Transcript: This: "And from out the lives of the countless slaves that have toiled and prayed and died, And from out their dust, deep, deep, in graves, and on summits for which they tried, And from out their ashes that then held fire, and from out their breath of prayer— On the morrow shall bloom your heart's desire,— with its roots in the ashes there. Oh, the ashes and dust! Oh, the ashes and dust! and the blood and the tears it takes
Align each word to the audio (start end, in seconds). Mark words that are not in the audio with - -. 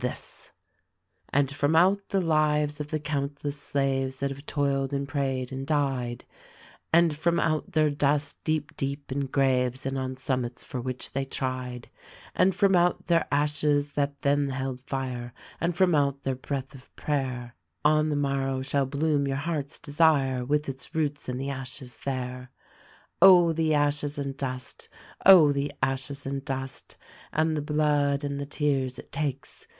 This: 0.01 0.49
"And 1.31 1.51
from 1.55 1.75
out 1.75 2.09
the 2.09 2.21
lives 2.21 2.79
of 2.79 2.87
the 2.89 2.99
countless 2.99 3.61
slaves 3.61 4.19
that 4.19 4.31
have 4.31 4.47
toiled 4.47 4.93
and 4.93 5.07
prayed 5.07 5.51
and 5.51 5.63
died, 5.67 6.25
And 6.91 7.15
from 7.15 7.39
out 7.39 7.73
their 7.73 7.91
dust, 7.91 8.43
deep, 8.43 8.75
deep, 8.75 9.11
in 9.11 9.27
graves, 9.27 9.85
and 9.85 9.99
on 9.99 10.17
summits 10.17 10.63
for 10.63 10.81
which 10.81 11.11
they 11.11 11.23
tried, 11.23 11.87
And 12.33 12.55
from 12.55 12.75
out 12.75 13.05
their 13.05 13.27
ashes 13.31 13.91
that 13.91 14.19
then 14.23 14.49
held 14.49 14.81
fire, 14.87 15.33
and 15.59 15.75
from 15.77 15.93
out 15.93 16.23
their 16.23 16.33
breath 16.33 16.73
of 16.73 16.91
prayer— 16.95 17.55
On 17.85 18.09
the 18.09 18.15
morrow 18.15 18.63
shall 18.63 18.87
bloom 18.87 19.27
your 19.27 19.37
heart's 19.37 19.77
desire,— 19.77 20.43
with 20.43 20.67
its 20.67 20.95
roots 20.95 21.29
in 21.29 21.37
the 21.37 21.51
ashes 21.51 21.99
there. 22.03 22.49
Oh, 23.21 23.53
the 23.53 23.75
ashes 23.75 24.17
and 24.17 24.35
dust! 24.35 24.89
Oh, 25.27 25.51
the 25.51 25.71
ashes 25.83 26.25
and 26.25 26.43
dust! 26.43 26.97
and 27.31 27.55
the 27.55 27.61
blood 27.61 28.23
and 28.23 28.39
the 28.39 28.47
tears 28.47 28.97
it 28.97 29.11
takes 29.11 29.67